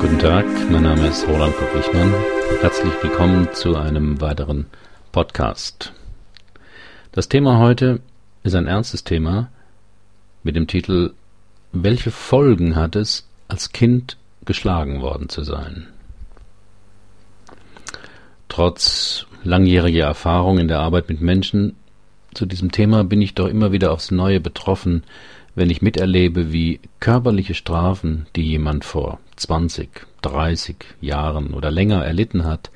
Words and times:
Guten 0.00 0.20
Tag, 0.20 0.46
mein 0.70 0.84
Name 0.84 1.08
ist 1.08 1.26
Roland 1.26 1.56
Kopp-Wichmann. 1.56 2.14
Herzlich 2.60 2.92
willkommen 3.02 3.48
zu 3.52 3.74
einem 3.74 4.20
weiteren 4.20 4.66
Podcast. 5.10 5.92
Das 7.10 7.28
Thema 7.28 7.58
heute 7.58 8.00
ist 8.44 8.54
ein 8.54 8.68
ernstes 8.68 9.02
Thema 9.02 9.50
mit 10.44 10.54
dem 10.54 10.68
Titel 10.68 11.14
Welche 11.72 12.12
Folgen 12.12 12.76
hat 12.76 12.94
es, 12.94 13.28
als 13.48 13.72
Kind 13.72 14.16
geschlagen 14.44 15.02
worden 15.02 15.28
zu 15.28 15.42
sein? 15.42 15.88
Trotz 18.48 19.26
langjähriger 19.42 20.04
Erfahrung 20.04 20.58
in 20.58 20.68
der 20.68 20.78
Arbeit 20.78 21.08
mit 21.08 21.20
Menschen 21.20 21.74
zu 22.34 22.46
diesem 22.46 22.70
Thema 22.70 23.02
bin 23.02 23.20
ich 23.20 23.34
doch 23.34 23.48
immer 23.48 23.72
wieder 23.72 23.90
aufs 23.90 24.12
Neue 24.12 24.38
betroffen, 24.38 25.02
wenn 25.56 25.70
ich 25.70 25.82
miterlebe, 25.82 26.52
wie 26.52 26.78
körperliche 27.00 27.54
Strafen, 27.54 28.26
die 28.36 28.42
jemand 28.42 28.84
vor 28.84 29.18
20, 29.38 30.06
30 30.22 30.76
Jahren 31.00 31.54
oder 31.54 31.70
länger 31.70 32.04
erlitten 32.04 32.44
hat, 32.44 32.70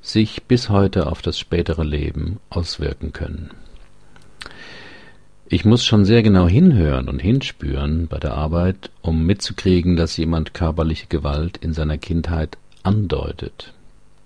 sich 0.00 0.44
bis 0.44 0.68
heute 0.68 1.06
auf 1.06 1.22
das 1.22 1.38
spätere 1.38 1.82
Leben 1.82 2.38
auswirken 2.50 3.12
können. 3.12 3.50
Ich 5.48 5.64
muss 5.64 5.84
schon 5.84 6.04
sehr 6.04 6.24
genau 6.24 6.48
hinhören 6.48 7.08
und 7.08 7.20
hinspüren 7.20 8.08
bei 8.08 8.18
der 8.18 8.34
Arbeit, 8.34 8.90
um 9.02 9.26
mitzukriegen, 9.26 9.96
dass 9.96 10.16
jemand 10.16 10.54
körperliche 10.54 11.06
Gewalt 11.06 11.56
in 11.56 11.72
seiner 11.72 11.98
Kindheit 11.98 12.58
andeutet. 12.82 13.72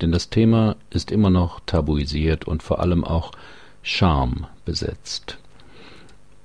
Denn 0.00 0.12
das 0.12 0.30
Thema 0.30 0.76
ist 0.88 1.10
immer 1.10 1.28
noch 1.28 1.60
tabuisiert 1.66 2.46
und 2.46 2.62
vor 2.62 2.80
allem 2.80 3.04
auch 3.04 3.32
Scham 3.82 4.46
besetzt. 4.64 5.38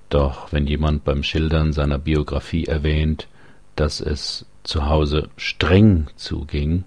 Doch 0.09 0.51
wenn 0.51 0.67
jemand 0.67 1.03
beim 1.05 1.23
Schildern 1.23 1.71
seiner 1.71 1.97
Biografie 1.97 2.65
erwähnt, 2.65 3.27
dass 3.75 4.01
es 4.01 4.45
zu 4.65 4.87
Hause 4.87 5.29
streng 5.37 6.07
zuging 6.15 6.83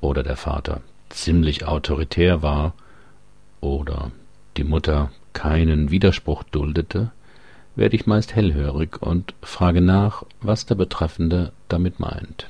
oder 0.00 0.22
der 0.22 0.36
Vater 0.36 0.82
ziemlich 1.08 1.66
autoritär 1.66 2.42
war 2.42 2.74
oder 3.60 4.12
die 4.56 4.64
Mutter 4.64 5.10
keinen 5.32 5.90
Widerspruch 5.90 6.42
duldete, 6.44 7.10
werde 7.76 7.96
ich 7.96 8.06
meist 8.06 8.34
hellhörig 8.34 9.00
und 9.00 9.34
frage 9.42 9.80
nach, 9.80 10.24
was 10.40 10.66
der 10.66 10.74
Betreffende 10.74 11.52
damit 11.68 12.00
meint. 12.00 12.48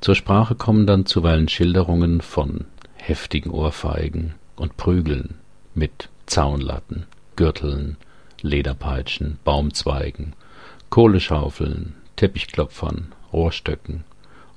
Zur 0.00 0.14
Sprache 0.14 0.54
kommen 0.54 0.86
dann 0.86 1.06
zuweilen 1.06 1.48
Schilderungen 1.48 2.20
von 2.20 2.66
heftigen 2.94 3.50
Ohrfeigen 3.50 4.34
und 4.56 4.76
Prügeln 4.76 5.34
mit 5.74 6.08
Zaunlatten, 6.26 7.06
Gürteln, 7.36 7.96
Lederpeitschen, 8.42 9.38
Baumzweigen, 9.44 10.34
Kohleschaufeln, 10.90 11.94
Teppichklopfern, 12.18 13.12
Rohrstöcken 13.32 14.04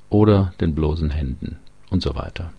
oder 0.09 0.53
den 0.59 0.75
bloßen 0.75 1.11
Händen 1.11 1.57
weiter. 2.15 2.51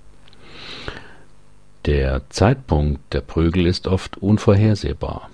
Der 1.86 2.22
Zeitpunkt 2.30 3.12
der 3.12 3.20
Prügel 3.22 3.66
ist 3.66 3.88
oft 3.88 4.16
unvorhersehbar. 4.18 5.28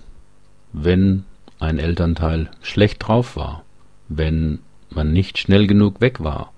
Wenn 0.72 1.24
ein 1.58 1.78
Elternteil 1.78 2.50
schlecht 2.62 3.06
drauf 3.06 3.36
war, 3.36 3.64
wenn 4.08 4.60
man 4.90 5.12
nicht 5.12 5.38
schnell 5.38 5.66
genug 5.66 6.00
weg 6.00 6.22
war 6.22 6.52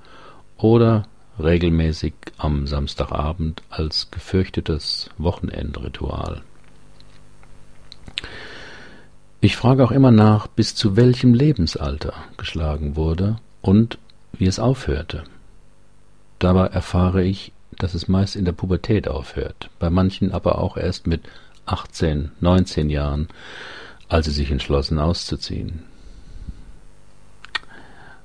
oder 0.57 1.07
regelmäßig 1.43 2.15
am 2.39 2.67
Samstagabend 2.67 3.63
als 3.71 4.11
gefürchtetes 4.11 5.11
Wochenendritual. 5.19 6.43
Ich 9.43 9.57
frage 9.57 9.83
auch 9.85 9.91
immer 9.91 10.11
nach, 10.11 10.49
bis 10.49 10.75
zu 10.75 10.97
welchem 10.97 11.33
Lebensalter 11.33 12.13
geschlagen 12.37 12.95
wurde 12.95 13.37
und 13.63 13.97
wie 14.33 14.47
es 14.47 14.59
aufhörte. 14.59 15.25
Dabei 16.39 16.67
erfahre 16.67 17.25
ich, 17.25 17.53
dass 17.79 17.95
es 17.95 18.07
meist 18.07 18.37
in 18.37 18.45
der 18.45 18.53
Pubertät 18.53 19.09
aufhört, 19.09 19.71
bei 19.79 19.89
manchen 19.89 20.33
aber 20.33 20.59
auch 20.59 20.77
erst 20.77 21.07
mit 21.07 21.23
18, 21.65 22.33
19 22.41 22.91
Jahren, 22.91 23.29
als 24.11 24.27
sie 24.27 24.33
sich 24.33 24.51
entschlossen 24.51 24.99
auszuziehen. 24.99 25.85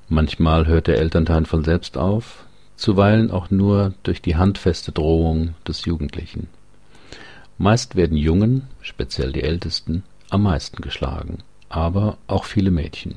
Manchmal 0.09 0.67
hört 0.67 0.87
der 0.87 0.97
Elternteil 0.97 1.45
von 1.45 1.63
selbst 1.63 1.97
auf, 1.97 2.43
zuweilen 2.75 3.31
auch 3.31 3.51
nur 3.51 3.93
durch 4.03 4.21
die 4.21 4.35
handfeste 4.35 4.91
Drohung 4.91 5.55
des 5.65 5.85
Jugendlichen. 5.85 6.47
Meist 7.57 7.95
werden 7.95 8.17
Jungen, 8.17 8.67
speziell 8.81 9.31
die 9.31 9.43
Ältesten, 9.43 10.03
am 10.35 10.43
meisten 10.43 10.81
geschlagen, 10.81 11.39
aber 11.69 12.17
auch 12.27 12.45
viele 12.45 12.71
Mädchen. 12.71 13.15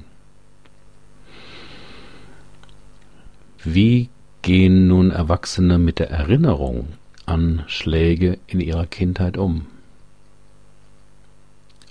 Wie 3.62 4.08
gehen 4.42 4.86
nun 4.86 5.10
Erwachsene 5.10 5.78
mit 5.78 5.98
der 5.98 6.10
Erinnerung 6.10 6.88
an 7.26 7.64
Schläge 7.66 8.38
in 8.46 8.60
ihrer 8.60 8.86
Kindheit 8.86 9.36
um? 9.36 9.66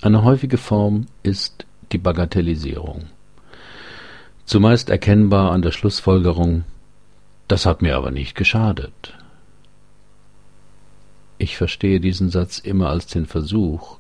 Eine 0.02 0.24
häufige 0.24 0.58
Form 0.58 1.08
ist 1.24 1.66
die 1.92 1.98
Bagatellisierung. 1.98 3.08
Zumeist 4.46 4.90
erkennbar 4.90 5.52
an 5.52 5.62
der 5.62 5.72
Schlussfolgerung, 5.72 6.64
das 7.50 7.66
hat 7.66 7.82
mir 7.82 7.98
aber 7.98 8.12
nicht 8.12 8.36
geschadet. 8.36 9.18
Ich 11.38 11.58
verstehe 11.58 12.00
diesen 12.00 12.30
Satz 12.30 12.60
immer 12.60 12.90
als 12.90 13.08
den 13.08 13.26
Versuch, 13.26 14.00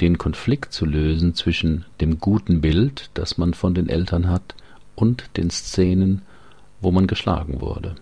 den 0.00 0.18
Konflikt 0.18 0.72
zu 0.72 0.86
lösen 0.86 1.34
zwischen 1.34 1.84
dem 2.00 2.18
guten 2.18 2.60
Bild, 2.60 3.10
das 3.14 3.38
man 3.38 3.54
von 3.54 3.74
den 3.74 3.88
Eltern 3.88 4.28
hat, 4.28 4.54
und 4.94 5.36
den 5.36 5.50
Szenen, 5.50 6.22
wo 6.80 6.90
man 6.90 7.06
geschlagen 7.06 7.60
wurde. 7.60 7.94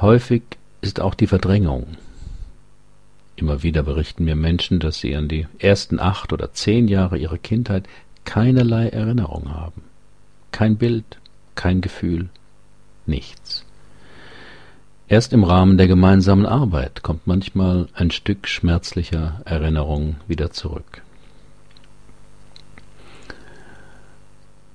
Häufig 0.00 0.42
ist 0.80 1.00
auch 1.00 1.14
die 1.14 1.26
Verdrängung. 1.26 1.96
Immer 3.36 3.62
wieder 3.62 3.82
berichten 3.82 4.24
mir 4.24 4.36
Menschen, 4.36 4.80
dass 4.80 4.98
sie 4.98 5.16
an 5.16 5.28
die 5.28 5.46
ersten 5.58 6.00
acht 6.00 6.32
oder 6.32 6.52
zehn 6.52 6.88
Jahre 6.88 7.18
ihrer 7.18 7.38
Kindheit 7.38 7.88
keinerlei 8.24 8.88
Erinnerung 8.88 9.50
haben. 9.50 9.82
Kein 10.50 10.76
Bild, 10.76 11.18
kein 11.54 11.80
Gefühl, 11.80 12.28
nichts. 13.06 13.64
Erst 15.08 15.32
im 15.32 15.44
Rahmen 15.44 15.76
der 15.76 15.88
gemeinsamen 15.88 16.46
Arbeit 16.46 17.02
kommt 17.02 17.26
manchmal 17.26 17.88
ein 17.94 18.10
Stück 18.10 18.48
schmerzlicher 18.48 19.42
Erinnerung 19.44 20.16
wieder 20.26 20.50
zurück. 20.50 21.02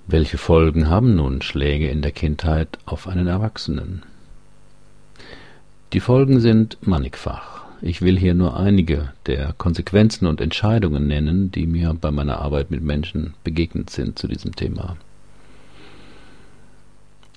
Welche 0.05 0.37
Folgen 0.37 0.89
haben 0.89 1.15
nun 1.15 1.41
Schläge 1.41 1.89
in 1.89 2.01
der 2.01 2.11
Kindheit 2.11 2.77
auf 2.85 3.07
einen 3.07 3.27
Erwachsenen? 3.27 4.03
Die 5.93 5.99
Folgen 5.99 6.39
sind 6.39 6.77
mannigfach. 6.81 7.65
Ich 7.81 8.01
will 8.01 8.17
hier 8.17 8.33
nur 8.33 8.57
einige 8.57 9.13
der 9.25 9.53
Konsequenzen 9.53 10.27
und 10.27 10.41
Entscheidungen 10.41 11.07
nennen, 11.07 11.51
die 11.51 11.67
mir 11.67 11.93
bei 11.93 12.11
meiner 12.11 12.39
Arbeit 12.39 12.71
mit 12.71 12.81
Menschen 12.81 13.33
begegnet 13.43 13.89
sind 13.89 14.19
zu 14.19 14.27
diesem 14.27 14.55
Thema. 14.55 14.97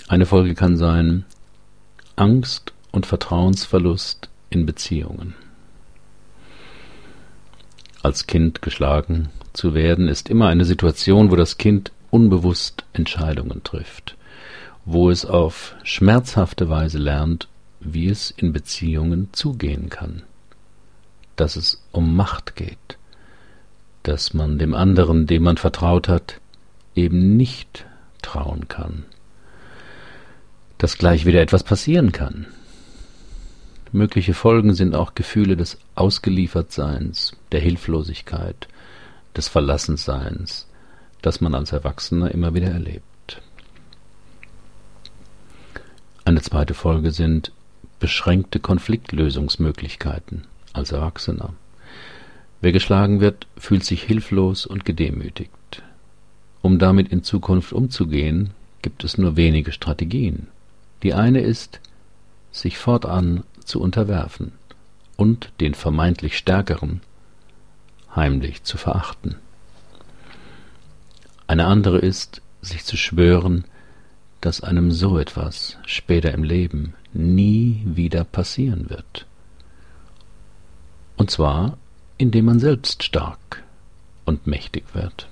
Eine 0.09 0.27
Folge 0.27 0.55
kann 0.55 0.77
sein 0.77 1.25
Angst 2.17 2.73
und 2.93 3.07
Vertrauensverlust 3.07 4.29
in 4.51 4.67
Beziehungen. 4.67 5.35
Als 8.03 8.27
Kind 8.27 8.63
geschlagen 8.63 9.29
zu 9.53 9.75
werden, 9.75 10.09
ist 10.09 10.29
immer 10.29 10.49
eine 10.49 10.65
Situation, 10.65 11.31
wo 11.31 11.37
das 11.37 11.59
Kind 11.59 11.93
unbewusst 12.11 12.85
Entscheidungen 12.93 13.63
trifft, 13.63 14.17
wo 14.85 15.11
es 15.11 15.25
auf 15.25 15.75
schmerzhafte 15.83 16.69
Weise 16.69 16.99
lernt, 16.99 17.49
wie 17.81 18.09
es 18.09 18.31
in 18.31 18.53
Beziehungen 18.53 19.29
zugehen 19.33 19.89
kann, 19.89 20.23
dass 21.37 21.57
es 21.57 21.83
um 21.93 22.17
Macht 22.17 22.57
geht, 22.57 22.99
dass 24.03 24.35
man 24.35 24.59
dem 24.59 24.75
anderen, 24.75 25.27
dem 25.27 25.43
man 25.43 25.57
vertraut 25.57 26.09
hat, 26.09 26.41
eben 26.95 27.37
nicht 27.37 27.87
trauen 28.23 28.69
kann, 28.69 29.05
dass 30.79 30.99
gleich 30.99 31.27
wieder 31.27 31.41
etwas 31.41 31.65
passieren 31.65 32.13
kann, 32.13 32.47
Mögliche 33.93 34.35
Folgen 34.35 34.75
sind 34.75 34.95
auch 34.95 35.15
Gefühle 35.17 35.57
des 35.57 35.79
Ausgeliefertseins, 35.97 37.37
der 37.51 37.61
Hilflosigkeit, 37.61 38.69
des 39.37 39.49
Verlassenseins, 39.49 40.69
das 41.23 41.41
man 41.41 41.55
als 41.55 41.73
Erwachsener 41.73 42.31
immer 42.31 42.55
wieder 42.55 42.69
erlebt. 42.69 43.43
Eine 46.25 46.41
zweite 46.41 46.75
Folge 46.75 47.11
sind 47.11 47.51
beschränkte 47.99 48.61
Konfliktlösungsmöglichkeiten 48.61 50.45
als 50.73 50.93
Erwachsener. 50.93 51.53
Wer 52.61 52.71
geschlagen 52.71 53.21
wird, 53.21 53.49
fühlt 53.57 53.85
sich 53.85 54.05
hilflos 54.05 54.67
und 54.67 54.85
gedemütigt. 54.85 55.83
Um 56.63 56.79
damit 56.79 57.09
in 57.09 57.25
Zukunft 57.25 57.73
umzugehen, 57.73 58.51
gibt 58.83 59.03
es 59.03 59.19
nur 59.19 59.37
wenige 59.37 59.73
Strategien. 59.73 60.47
Die 61.03 61.15
eine 61.15 61.41
ist, 61.41 61.81
sich 62.53 62.79
fortan 62.79 63.45
zu 63.71 63.81
unterwerfen 63.81 64.53
und 65.17 65.53
den 65.61 65.75
vermeintlich 65.75 66.37
Stärkeren 66.37 67.01
heimlich 68.15 68.65
zu 68.65 68.77
verachten. 68.77 69.37
Eine 71.47 71.67
andere 71.67 71.99
ist, 71.99 72.43
sich 72.63 72.85
zu 72.85 72.97
schwören, 72.97 73.65
dass 74.41 74.63
einem 74.63 74.91
so 74.91 75.19
etwas 75.19 75.79
später 75.87 76.33
im 76.33 76.43
Leben 76.43 76.95
nie 77.13 77.83
wieder 77.85 78.25
passieren 78.25 78.91
wird. 78.91 79.27
Und 81.17 81.31
zwar, 81.31 81.79
indem 82.19 82.47
man 82.47 82.59
selbst 82.59 83.03
stark 83.03 83.63
und 84.25 84.47
mächtig 84.47 84.85
wird. 84.95 85.29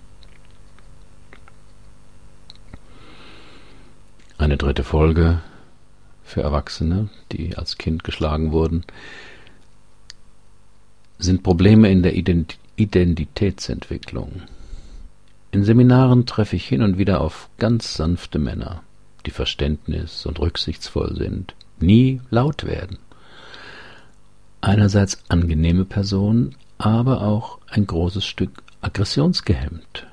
Eine 4.36 4.56
dritte 4.56 4.84
Folge 4.84 5.40
für 6.28 6.42
Erwachsene, 6.42 7.08
die 7.32 7.56
als 7.56 7.78
Kind 7.78 8.04
geschlagen 8.04 8.52
wurden, 8.52 8.84
sind 11.18 11.42
Probleme 11.42 11.90
in 11.90 12.02
der 12.02 12.12
Identitätsentwicklung. 12.14 14.42
In 15.50 15.64
Seminaren 15.64 16.26
treffe 16.26 16.56
ich 16.56 16.68
hin 16.68 16.82
und 16.82 16.98
wieder 16.98 17.22
auf 17.22 17.48
ganz 17.58 17.94
sanfte 17.94 18.38
Männer, 18.38 18.82
die 19.26 19.30
verständnis- 19.30 20.26
und 20.26 20.38
rücksichtsvoll 20.38 21.16
sind, 21.16 21.54
nie 21.80 22.20
laut 22.30 22.64
werden. 22.64 22.98
Einerseits 24.60 25.22
angenehme 25.28 25.86
Personen, 25.86 26.56
aber 26.76 27.22
auch 27.22 27.58
ein 27.68 27.86
großes 27.86 28.26
Stück 28.26 28.62
aggressionsgehemmt. 28.82 30.06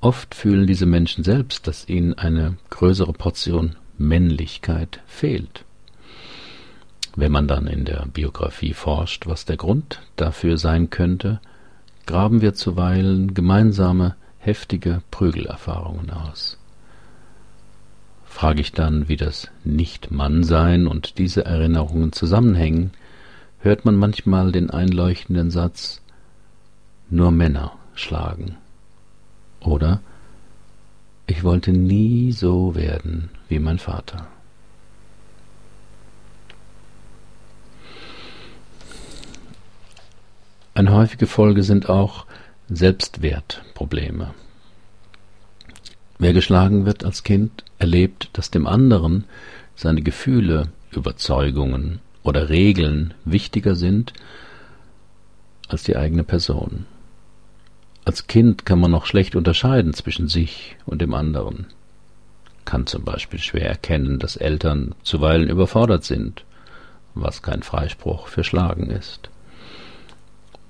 Oft 0.00 0.34
fühlen 0.34 0.66
diese 0.66 0.86
Menschen 0.86 1.22
selbst, 1.24 1.66
dass 1.66 1.86
ihnen 1.88 2.14
eine 2.14 2.56
größere 2.70 3.12
Portion 3.12 3.76
Männlichkeit 3.98 5.00
fehlt. 5.06 5.64
Wenn 7.16 7.32
man 7.32 7.48
dann 7.48 7.66
in 7.66 7.86
der 7.86 8.06
Biografie 8.12 8.74
forscht, 8.74 9.26
was 9.26 9.46
der 9.46 9.56
Grund 9.56 10.02
dafür 10.16 10.58
sein 10.58 10.90
könnte, 10.90 11.40
graben 12.04 12.42
wir 12.42 12.54
zuweilen 12.54 13.32
gemeinsame 13.32 14.16
heftige 14.38 15.02
Prügelerfahrungen 15.10 16.10
aus. 16.10 16.58
Frage 18.26 18.60
ich 18.60 18.72
dann, 18.72 19.08
wie 19.08 19.16
das 19.16 19.48
Nicht-Mann-Sein 19.64 20.86
und 20.86 21.16
diese 21.16 21.46
Erinnerungen 21.46 22.12
zusammenhängen, 22.12 22.90
hört 23.60 23.86
man 23.86 23.96
manchmal 23.96 24.52
den 24.52 24.70
einleuchtenden 24.70 25.50
Satz 25.50 26.02
Nur 27.08 27.30
Männer 27.30 27.72
schlagen. 27.94 28.56
Oder 29.60 30.00
Ich 31.26 31.42
wollte 31.44 31.72
nie 31.72 32.30
so 32.32 32.74
werden 32.74 33.30
wie 33.48 33.58
mein 33.58 33.78
Vater. 33.78 34.26
Eine 40.74 40.92
häufige 40.92 41.26
Folge 41.26 41.62
sind 41.62 41.88
auch 41.88 42.26
Selbstwertprobleme. 42.68 44.34
Wer 46.18 46.32
geschlagen 46.32 46.84
wird 46.84 47.04
als 47.04 47.22
Kind, 47.22 47.64
erlebt, 47.78 48.30
dass 48.34 48.50
dem 48.50 48.66
anderen 48.66 49.24
seine 49.74 50.02
Gefühle, 50.02 50.68
Überzeugungen 50.90 52.00
oder 52.22 52.48
Regeln 52.48 53.14
wichtiger 53.24 53.74
sind 53.74 54.12
als 55.68 55.82
die 55.82 55.96
eigene 55.96 56.24
Person. 56.24 56.86
Als 58.04 58.26
Kind 58.26 58.64
kann 58.66 58.80
man 58.80 58.90
noch 58.90 59.06
schlecht 59.06 59.34
unterscheiden 59.34 59.92
zwischen 59.92 60.28
sich 60.28 60.76
und 60.86 61.02
dem 61.02 61.12
anderen, 61.12 61.66
kann 62.66 62.86
zum 62.86 63.04
Beispiel 63.04 63.38
schwer 63.38 63.68
erkennen, 63.68 64.18
dass 64.18 64.36
Eltern 64.36 64.94
zuweilen 65.02 65.48
überfordert 65.48 66.04
sind, 66.04 66.44
was 67.14 67.40
kein 67.40 67.62
Freispruch 67.62 68.28
für 68.28 68.44
Schlagen 68.44 68.90
ist. 68.90 69.30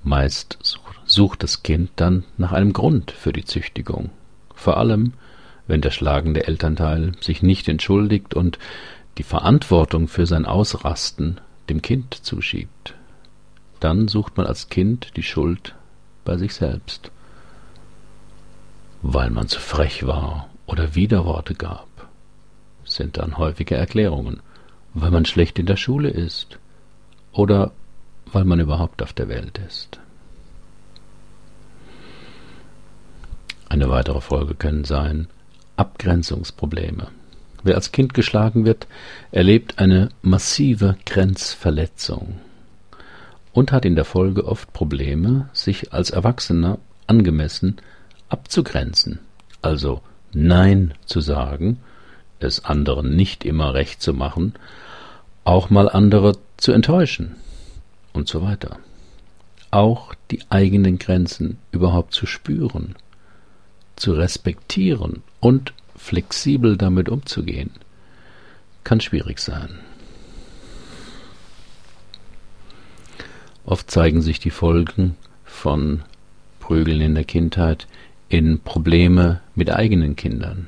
Meist 0.03 0.57
sucht 1.05 1.43
das 1.43 1.63
Kind 1.63 1.91
dann 1.97 2.23
nach 2.37 2.53
einem 2.53 2.71
Grund 2.71 3.11
für 3.11 3.33
die 3.33 3.43
Züchtigung, 3.43 4.11
vor 4.55 4.77
allem 4.77 5.13
wenn 5.67 5.81
der 5.81 5.91
schlagende 5.91 6.47
Elternteil 6.47 7.11
sich 7.19 7.43
nicht 7.43 7.67
entschuldigt 7.67 8.33
und 8.33 8.57
die 9.17 9.23
Verantwortung 9.23 10.07
für 10.07 10.25
sein 10.25 10.45
Ausrasten 10.45 11.41
dem 11.69 11.81
Kind 11.81 12.13
zuschiebt. 12.13 12.93
Dann 13.79 14.07
sucht 14.07 14.37
man 14.37 14.45
als 14.45 14.69
Kind 14.69 15.17
die 15.17 15.23
Schuld 15.23 15.75
bei 16.23 16.37
sich 16.37 16.53
selbst, 16.53 17.11
weil 19.01 19.29
man 19.29 19.47
zu 19.47 19.59
frech 19.59 20.07
war 20.07 20.49
oder 20.65 20.95
Widerworte 20.95 21.53
gab, 21.53 21.86
sind 22.97 23.17
dann 23.17 23.37
häufige 23.37 23.75
Erklärungen, 23.75 24.41
weil 24.93 25.11
man 25.11 25.25
schlecht 25.25 25.59
in 25.59 25.65
der 25.65 25.77
Schule 25.77 26.09
ist 26.09 26.59
oder 27.31 27.71
weil 28.25 28.43
man 28.43 28.59
überhaupt 28.59 29.01
auf 29.01 29.13
der 29.13 29.29
Welt 29.29 29.59
ist. 29.67 29.99
Eine 33.69 33.89
weitere 33.89 34.21
Folge 34.21 34.55
können 34.55 34.83
sein, 34.83 35.27
Abgrenzungsprobleme. 35.75 37.07
Wer 37.63 37.75
als 37.75 37.91
Kind 37.91 38.13
geschlagen 38.13 38.65
wird, 38.65 38.87
erlebt 39.31 39.79
eine 39.79 40.09
massive 40.21 40.97
Grenzverletzung 41.05 42.39
und 43.51 43.71
hat 43.71 43.85
in 43.85 43.95
der 43.95 44.05
Folge 44.05 44.45
oft 44.45 44.71
Probleme, 44.73 45.49
sich 45.53 45.93
als 45.93 46.09
Erwachsener 46.11 46.79
angemessen 47.07 47.77
abzugrenzen, 48.29 49.19
also 49.61 50.01
Nein 50.33 50.93
zu 51.05 51.21
sagen, 51.21 51.79
es 52.39 52.65
anderen 52.65 53.15
nicht 53.15 53.45
immer 53.45 53.73
recht 53.73 54.01
zu 54.01 54.13
machen, 54.13 54.53
auch 55.43 55.69
mal 55.69 55.89
andere 55.89 56.33
zu 56.57 56.71
enttäuschen 56.71 57.35
und 58.13 58.27
so 58.27 58.41
weiter. 58.41 58.77
Auch 59.71 60.13
die 60.31 60.41
eigenen 60.49 60.97
Grenzen 60.99 61.57
überhaupt 61.71 62.13
zu 62.13 62.25
spüren 62.25 62.95
zu 63.97 64.13
respektieren 64.13 65.23
und 65.41 65.73
flexibel 65.95 66.77
damit 66.77 67.09
umzugehen, 67.09 67.71
kann 68.85 69.01
schwierig 69.01 69.39
sein. 69.39 69.79
Oft 73.65 73.91
zeigen 73.91 74.21
sich 74.21 74.39
die 74.39 74.51
Folgen 74.51 75.17
von 75.43 76.03
Prügeln 76.61 77.01
in 77.01 77.15
der 77.15 77.25
Kindheit 77.25 77.87
in 78.29 78.59
Probleme 78.59 79.41
mit 79.55 79.71
eigenen 79.71 80.15
Kindern. 80.15 80.67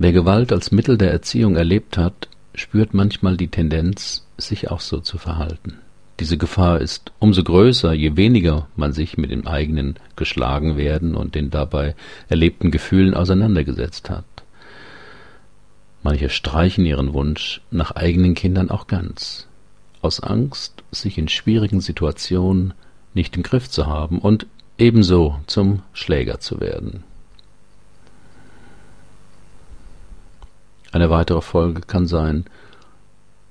Wer 0.00 0.12
Gewalt 0.12 0.52
als 0.52 0.70
Mittel 0.70 0.96
der 0.96 1.10
Erziehung 1.10 1.56
erlebt 1.56 1.98
hat, 1.98 2.28
spürt 2.54 2.94
manchmal 2.94 3.36
die 3.36 3.48
Tendenz, 3.48 4.24
sich 4.36 4.70
auch 4.70 4.78
so 4.78 5.00
zu 5.00 5.18
verhalten. 5.18 5.78
Diese 6.20 6.38
Gefahr 6.38 6.80
ist 6.80 7.10
umso 7.18 7.42
größer, 7.42 7.92
je 7.92 8.16
weniger 8.16 8.68
man 8.76 8.92
sich 8.92 9.18
mit 9.18 9.32
dem 9.32 9.48
eigenen 9.48 9.96
geschlagen 10.14 10.76
werden 10.76 11.16
und 11.16 11.34
den 11.34 11.50
dabei 11.50 11.96
erlebten 12.28 12.70
Gefühlen 12.70 13.14
auseinandergesetzt 13.14 14.08
hat. 14.08 14.24
Manche 16.04 16.28
streichen 16.28 16.86
ihren 16.86 17.12
Wunsch 17.12 17.60
nach 17.72 17.90
eigenen 17.90 18.34
Kindern 18.34 18.70
auch 18.70 18.86
ganz, 18.86 19.48
aus 20.00 20.20
Angst, 20.20 20.84
sich 20.92 21.18
in 21.18 21.26
schwierigen 21.26 21.80
Situationen 21.80 22.72
nicht 23.14 23.36
im 23.36 23.42
Griff 23.42 23.68
zu 23.68 23.86
haben 23.86 24.20
und 24.20 24.46
ebenso 24.78 25.40
zum 25.48 25.82
Schläger 25.92 26.38
zu 26.38 26.60
werden. 26.60 27.02
Eine 30.92 31.10
weitere 31.10 31.40
Folge 31.40 31.82
kann 31.82 32.06
sein 32.06 32.44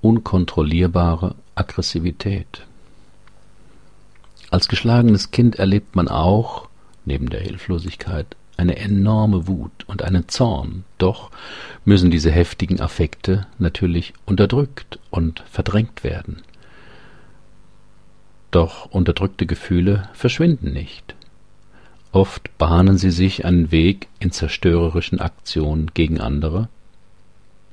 unkontrollierbare 0.01 1.36
Aggressivität. 1.56 2.65
Als 4.50 4.67
geschlagenes 4.67 5.32
Kind 5.32 5.58
erlebt 5.58 5.96
man 5.96 6.08
auch, 6.08 6.70
neben 7.06 7.29
der 7.29 7.41
Hilflosigkeit, 7.41 8.36
eine 8.56 8.77
enorme 8.77 9.48
Wut 9.48 9.86
und 9.88 10.01
einen 10.01 10.27
Zorn, 10.29 10.84
doch 10.98 11.29
müssen 11.86 12.10
diese 12.10 12.32
heftigen 12.32 12.82
Affekte 12.82 13.46
natürlich 13.60 14.13
unterdrückt 14.25 15.00
und 15.12 15.44
verdrängt 15.50 16.03
werden. 16.03 16.41
Doch 18.50 18.86
unterdrückte 18.86 19.46
Gefühle 19.46 20.10
verschwinden 20.13 20.74
nicht. 20.74 21.15
Oft 22.12 22.58
bahnen 22.58 22.98
sie 22.98 23.12
sich 23.12 23.46
einen 23.46 23.72
Weg 23.72 24.08
in 24.20 24.32
zerstörerischen 24.32 25.20
Aktionen 25.20 25.91
gegen 25.94 26.20
andere, 26.20 26.70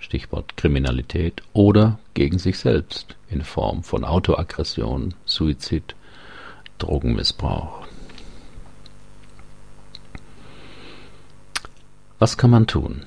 Stichwort 0.05 0.57
Kriminalität, 0.57 1.43
oder 1.55 1.99
gegen 2.13 2.39
sich 2.39 2.59
selbst 2.59 3.17
in 3.31 3.43
Form 3.43 3.83
von 3.83 4.05
Autoaggression, 4.05 5.15
Suizid, 5.25 5.97
Drogenmissbrauch. 6.79 7.87
Was 12.19 12.37
kann 12.37 12.51
man 12.51 12.67
tun? 12.67 13.03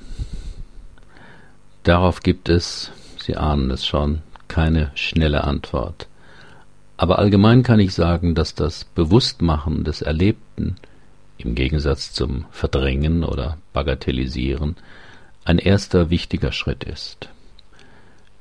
Darauf 1.84 2.22
gibt 2.22 2.50
es, 2.50 2.92
Sie 3.20 3.38
ahnen 3.38 3.72
es 3.72 3.86
schon, 3.86 4.22
keine 4.48 4.92
schnelle 4.96 5.44
Antwort. 5.44 6.08
Aber 6.98 7.20
allgemein 7.20 7.62
kann 7.62 7.80
ich 7.80 7.94
sagen, 7.94 8.34
dass 8.34 8.56
das 8.56 8.86
Bewusstmachen 8.86 9.84
des 9.84 10.02
Erlebten 10.02 10.78
im 11.38 11.54
Gegensatz 11.54 12.12
zum 12.12 12.46
Verdrängen 12.52 13.24
oder 13.24 13.58
Bagatellisieren 13.74 14.76
ein 15.48 15.60
erster 15.60 16.10
wichtiger 16.10 16.52
Schritt 16.52 16.84
ist. 16.84 17.30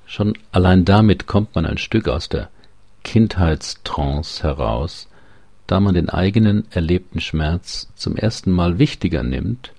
Schon 0.07 0.37
allein 0.51 0.85
damit 0.85 1.29
kommt 1.29 1.55
man 1.55 1.65
ein 1.65 1.79
Stück 1.79 2.09
aus 2.09 2.29
der 2.29 2.49
Kindheitstrance 3.05 4.43
heraus, 4.43 5.09
da 5.69 5.79
man 5.79 5.95
den 5.95 6.11
eigenen 6.11 6.67
erlebten 6.73 7.21
Schmerz 7.21 7.89
zum 7.95 8.17
ersten 8.17 8.51
Mal 8.51 8.81
wichtiger 8.81 9.23
nimmt 9.23 9.73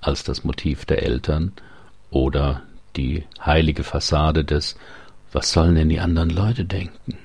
als 0.00 0.24
das 0.24 0.42
Motiv 0.42 0.84
der 0.84 1.04
Eltern 1.04 1.52
oder 2.10 2.62
die 2.96 3.22
heilige 3.40 3.84
Fassade 3.84 4.44
des 4.44 4.76
Was 5.32 5.52
sollen 5.52 5.76
denn 5.76 5.88
die 5.88 6.00
anderen 6.00 6.30
Leute 6.30 6.64
denken? 6.64 7.16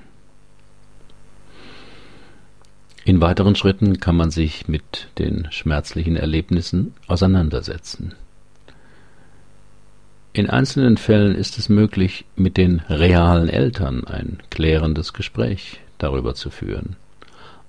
In 3.05 3.21
weiteren 3.21 3.55
Schritten 3.55 3.99
kann 3.99 4.17
man 4.17 4.29
sich 4.29 4.67
mit 4.67 5.07
den 5.17 5.47
schmerzlichen 5.49 6.15
Erlebnissen 6.15 6.93
auseinandersetzen. 7.07 8.13
In 10.37 10.51
einzelnen 10.51 10.97
Fällen 10.97 11.33
ist 11.33 11.57
es 11.57 11.67
möglich, 11.67 12.23
mit 12.35 12.57
den 12.57 12.81
realen 12.89 13.49
Eltern 13.49 14.03
ein 14.03 14.37
klärendes 14.51 15.13
Gespräch 15.13 15.79
darüber 15.97 16.35
zu 16.35 16.51
führen. 16.51 16.95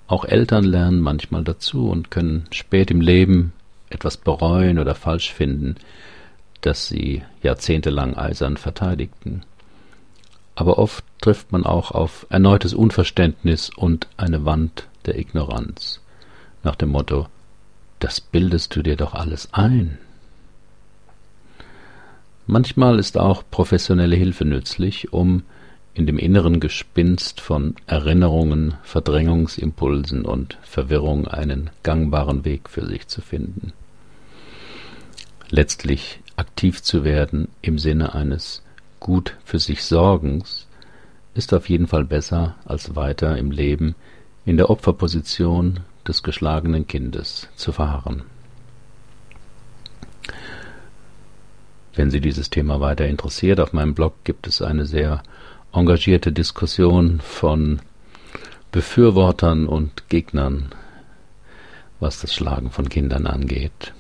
Auch 0.07 0.27
Eltern 0.27 0.65
lernen 0.65 1.01
manchmal 1.01 1.45
dazu 1.45 1.89
und 1.89 2.11
können 2.11 2.45
spät 2.51 2.91
im 2.91 3.01
Leben 3.01 3.55
etwas 3.89 4.19
bereuen 4.19 4.79
oder 4.79 4.95
falsch 4.95 5.33
finden, 5.33 5.77
das 6.61 6.89
sie 6.89 7.23
jahrzehntelang 7.43 8.19
eisern 8.19 8.59
verteidigten. 8.59 9.45
Aber 10.55 10.79
oft 10.79 11.07
trifft 11.23 11.51
man 11.53 11.65
auch 11.65 11.93
auf 11.93 12.27
erneutes 12.29 12.75
Unverständnis 12.75 13.71
und 13.75 14.09
eine 14.19 14.45
Wand 14.45 14.89
der 15.07 15.19
Ignoranz, 15.19 16.03
nach 16.63 16.77
dem 16.77 16.91
Motto 16.91 17.29
Das 17.99 18.21
bildest 18.21 18.77
du 18.77 18.83
dir 18.83 18.97
doch 18.97 19.15
alles 19.15 19.55
ein. 19.55 19.97
Manchmal 22.51 22.99
ist 22.99 23.19
auch 23.19 23.43
professionelle 23.51 24.17
Hilfe 24.17 24.47
nützlich, 24.47 25.13
um 25.13 25.43
in 25.93 26.07
dem 26.07 26.19
inneren 26.19 26.61
Gespinst 26.61 27.43
von 27.43 27.75
Erinnerungen, 27.87 28.73
Verdrängungsimpulsen 28.85 30.25
und 30.25 30.57
Verwirrung 30.63 31.29
einen 31.29 31.69
gangbaren 31.83 32.47
Weg 32.47 32.71
für 32.71 32.87
sich 32.87 33.07
zu 33.07 33.21
finden. 33.21 33.75
Letztlich 35.51 36.21
aktiv 36.37 36.83
zu 36.83 37.05
werden 37.05 37.49
im 37.61 37.79
Sinne 37.79 38.15
eines 38.15 38.63
gut 38.99 39.37
für 39.45 39.59
sich 39.59 39.85
Sorgens 39.85 40.67
ist 41.35 41.53
auf 41.53 41.69
jeden 41.69 41.87
Fall 41.87 42.05
besser, 42.07 42.55
als 42.65 42.97
weiter 42.97 43.37
im 43.37 43.51
Leben 43.51 43.95
in 44.47 44.57
der 44.57 44.71
Opferposition 44.71 45.81
des 46.07 46.23
geschlagenen 46.23 46.87
Kindes 46.87 47.51
zu 47.57 47.73
verharren. 47.73 48.23
Wenn 51.99 52.13
Sie 52.13 52.21
dieses 52.21 52.49
Thema 52.49 52.81
weiter 52.81 53.09
interessiert, 53.09 53.59
auf 53.59 53.73
meinem 53.73 53.93
Blog 53.93 54.23
gibt 54.23 54.47
es 54.47 54.63
eine 54.63 54.87
sehr 54.87 55.25
engagierte 55.73 56.31
Diskussion 56.31 57.19
von 57.21 57.81
Befürwortern 58.71 59.67
und 59.67 60.09
Gegnern, 60.09 60.67
was 61.99 62.21
das 62.21 62.33
Schlagen 62.33 62.71
von 62.71 62.89
Kindern 62.89 63.27
angeht. 63.27 63.95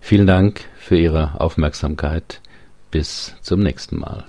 Vielen 0.00 0.28
Dank 0.28 0.60
für 0.78 0.96
Ihre 0.96 1.40
Aufmerksamkeit. 1.40 2.40
Bis 2.92 3.34
zum 3.42 3.58
nächsten 3.58 3.98
Mal. 3.98 4.24